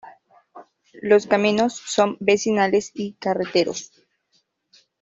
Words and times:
Los 1.03 1.27
caminos 1.27 1.75
son 1.75 2.17
vecinales 2.19 2.89
y 2.95 3.13
carreteros. 3.19 3.91